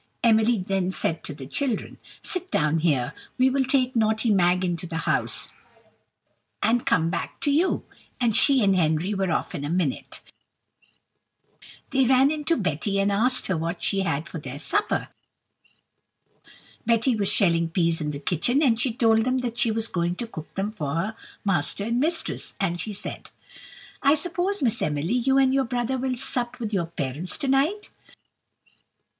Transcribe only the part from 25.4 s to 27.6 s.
your brother will sup with your parents to